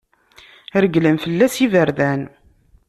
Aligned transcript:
Reglen 0.83 1.17
fell-as 1.23 1.55
yiberdan. 1.61 2.21